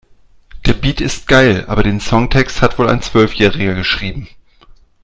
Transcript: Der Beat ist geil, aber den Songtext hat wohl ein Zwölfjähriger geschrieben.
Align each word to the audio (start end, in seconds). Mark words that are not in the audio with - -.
Der 0.65 0.73
Beat 0.73 0.99
ist 0.99 1.27
geil, 1.27 1.65
aber 1.67 1.83
den 1.83 1.99
Songtext 1.99 2.63
hat 2.63 2.79
wohl 2.79 2.89
ein 2.89 3.03
Zwölfjähriger 3.03 3.75
geschrieben. 3.75 4.27